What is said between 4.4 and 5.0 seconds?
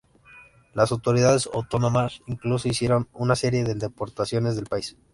del país.